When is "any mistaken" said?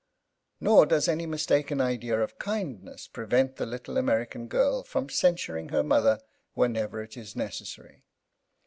1.07-1.79